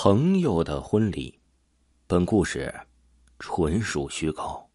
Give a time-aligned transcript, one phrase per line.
[0.00, 1.40] 朋友的婚礼，
[2.06, 2.72] 本故事
[3.40, 4.70] 纯属虚构。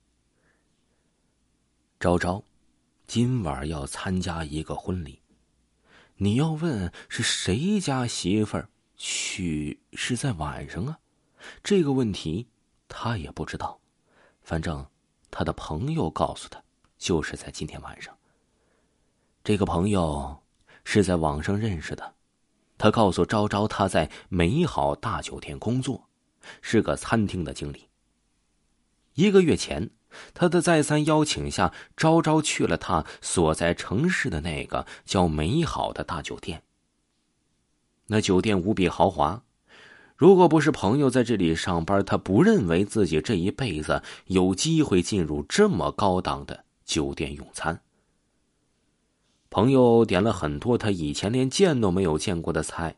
[1.97, 2.43] 昭昭，
[3.07, 5.21] 今晚要参加一个婚礼，
[6.17, 8.67] 你要问是谁家媳妇儿
[8.97, 10.99] 去是在晚上啊？
[11.63, 12.45] 这个问题
[12.89, 13.79] 他也不知道，
[14.41, 14.85] 反正
[15.31, 16.61] 他的朋友告诉他，
[16.97, 18.13] 就是在今天晚上。
[19.41, 20.43] 这个朋友
[20.83, 22.13] 是在网上认识的。
[22.83, 26.09] 他告诉昭昭，他在美好大酒店工作，
[26.61, 27.87] 是个餐厅的经理。
[29.13, 29.91] 一个月前，
[30.33, 36.63] 他的再三邀请下，昭昭去了他所在城市的那个叫美好的大酒店。
[38.07, 39.43] 那酒店无比豪华，
[40.17, 47.81] 如果不是朋友在这里上班，他不认为自己这一辈子有机会进入这么高档的酒店用餐。
[49.53, 52.95] 朋友点了很多他以前连见都没有见过的菜，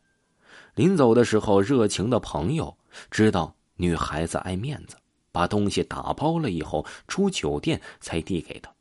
[0.73, 2.77] 临走的时候，热情的朋友
[3.11, 4.95] 知道女孩子爱面子，
[5.33, 8.73] 把东西打包了以后出酒店才递给他。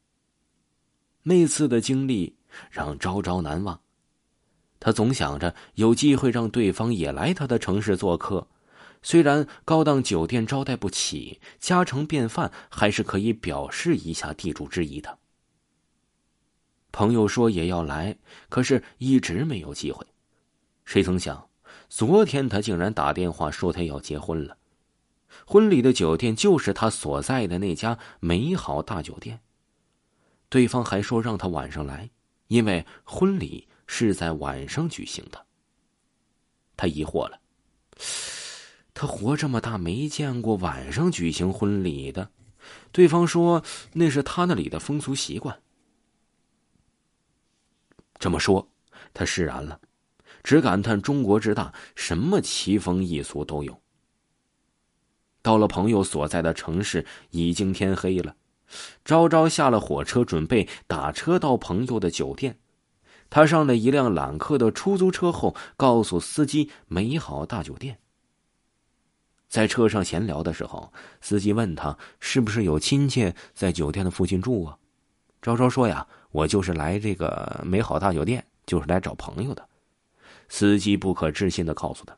[1.25, 2.37] 那次的经历
[2.71, 3.81] 让昭昭难忘，
[4.79, 8.47] 他总想着有机会让对方也来他的城市做客，
[9.03, 15.19] 虽然高档酒店招待不起，家常便饭还是可以表示一下地主之谊的。
[16.95, 18.17] 朋友说也要来，
[18.49, 20.07] 可是一直没有机会。
[20.85, 21.45] 谁曾想，
[21.89, 24.57] 昨天他竟然打电话说他要结婚了。
[25.45, 29.41] 婚礼的酒店就是他所在的那家美好大酒店。
[30.49, 32.09] 对方还说让他晚上来，
[32.47, 35.47] 因为婚礼是在晚上举行的。
[36.77, 37.41] 他疑惑了，
[38.95, 42.31] 他活这么大没见过晚上举行婚礼的。
[42.93, 45.59] 对方说那是他那里的风俗习惯。
[48.25, 48.67] 这么说，
[49.13, 49.79] 他释然了，
[50.43, 53.79] 只感叹中国之大，什么奇风异俗都有。
[55.43, 58.35] 到了朋友所在的城市，已经天黑了。
[59.05, 62.59] 昭昭下了火车，准备打车到朋友的酒店。
[63.29, 67.99] 他上了一辆揽客的出租车后，告诉司机“美好大酒店”。
[69.51, 70.91] 在车上闲聊的时候，
[71.21, 74.79] 司机问他是不是有亲戚在酒店的附近住啊？
[75.43, 79.69] 昭昭说：“呀。”我就是来这个美好大酒店，就是来找朋友的。
[80.49, 82.17] 司机不可置信的告诉他，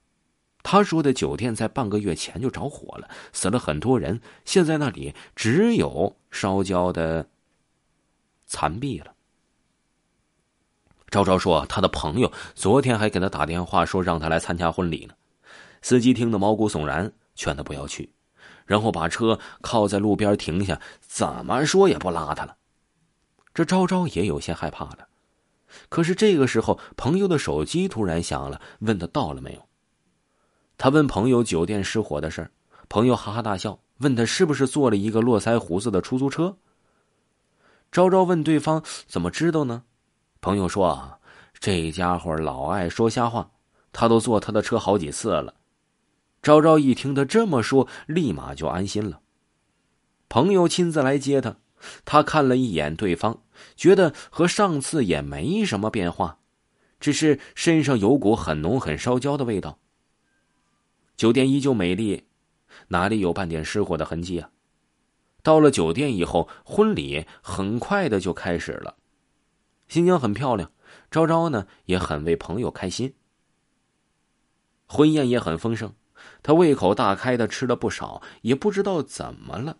[0.63, 7.29] 他说的酒店在半个月前就着火了，死了很多人，现在那里只有烧焦的
[8.47, 9.13] 残壁了。
[11.11, 15.15] 赵昭说，他的朋友昨天还给他打电话说让他来参加婚礼呢。
[15.83, 18.15] 司机听得毛骨悚然，劝他不要去，
[18.65, 22.57] 然后把车靠在路边停下，怎么说也不拉他了。
[23.57, 25.09] 这昭昭也有些害怕了，
[25.89, 29.67] 可是这个时候，朋友的手机突然响了，问他到了没有。
[30.77, 32.51] 他问朋友酒店失火的事
[32.91, 36.59] 朋友哈哈大笑，问他是不是坐了一个络腮胡子的出租车。
[37.91, 39.85] 昭昭问对方怎么知道呢？
[40.43, 41.19] 朋友说啊，
[41.59, 43.53] 这家伙老爱说瞎话，
[43.91, 45.55] 他都坐他的车好几次了。
[46.43, 49.23] 昭昭一听他这么说，立马就安心了。
[50.29, 51.57] 朋友亲自来接他。
[52.05, 53.43] 他看了一眼对方，
[53.77, 56.39] 觉得和上次也没什么变化，
[57.01, 59.79] 只是身上有股很浓、很烧焦的味道。
[61.17, 62.27] 酒店依旧美丽，
[62.89, 64.51] 哪里有半点失火的痕迹啊？
[65.43, 68.97] 到了酒店以后，婚礼很快的就开始了。
[69.89, 70.73] 新娘很漂亮，
[71.11, 73.15] 昭昭呢也很为朋友开心。
[74.89, 75.95] 婚宴也很丰盛，
[76.43, 79.79] 他胃口大开的吃了不少，也不知道怎么了。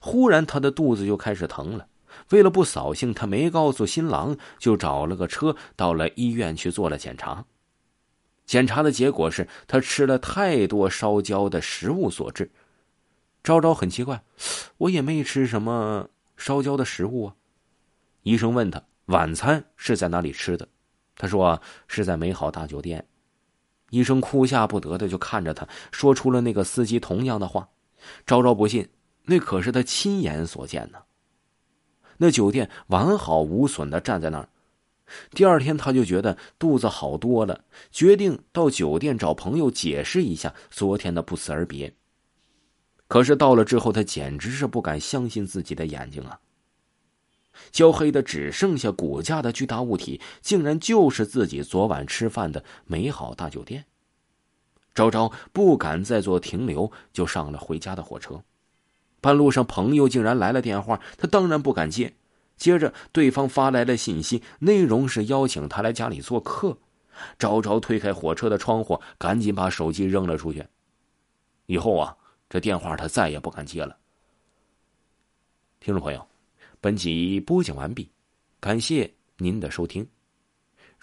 [0.00, 1.86] 忽然，他的肚子就开始疼了。
[2.30, 7.44] 为了不扫兴，他没告诉新郎，就找了个车到了医院去做了检查。
[8.46, 12.50] 检查的结果是他吃了太多烧焦的食物所致。
[13.42, 14.22] 昭昭很奇怪，
[14.78, 17.34] 我也没吃什么烧焦的食物啊。
[18.22, 20.66] 医生问他晚餐是在哪里吃的，
[21.16, 23.06] 他说是在美好大酒店。
[23.90, 27.68] 医生哭笑不得的就看着他，说出了那个司机同样的话。
[28.24, 28.88] 昭昭不信。
[29.26, 30.98] 那可是他亲眼所见呢。
[32.18, 34.48] 那酒店完好无损的站在那儿。
[35.30, 41.94] 第二天他就觉得肚子好多了，决定到酒店找朋友解释一下昨天的不辞而别。
[43.06, 46.40] 可是到了之后，他简直是不敢相信自己的眼睛啊！
[47.70, 53.84] 焦黑的只剩下骨架的巨大物体，竟然就是自己昨晚吃饭的美好大酒店。
[54.92, 58.42] 昭昭不敢再做停留，就上了回家的火车。
[59.26, 62.14] 半路上，朋友竟然来了电话，他当然不敢接。
[62.56, 66.78] 接着，对方发来了信息，内容是邀请他来家里做客。
[67.36, 70.64] 昭昭推开火车的窗户，赶紧把手机扔了出去。
[71.66, 72.16] 以后啊，
[72.48, 73.96] 这电话他再也不敢接了。
[75.80, 76.24] 听众朋友，
[76.80, 78.08] 本集播讲完毕，
[78.60, 80.06] 感谢您的收听。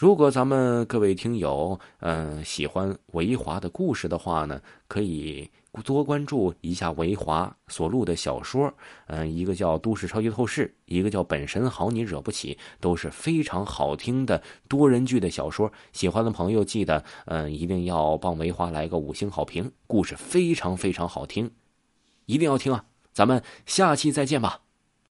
[0.04, 5.50] 如果咱们各位听友嗯喜欢维华的故事的话呢，可以
[5.86, 8.74] 多关注一下维华所录的小说，
[9.08, 15.72] 嗯，一个叫《都市超级透视》，一个叫《本神好你惹不起》，都是非常好听的多人剧的小说。
[15.94, 21.50] 喜欢的朋友记得嗯一定要帮维华来个五星好评，故事非常非常好听，
[22.26, 22.84] 一定要听啊！
[23.14, 24.64] 咱们下期再见吧。